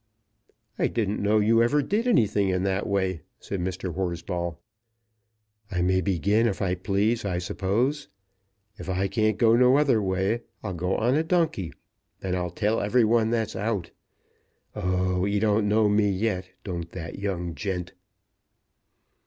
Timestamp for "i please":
6.59-7.23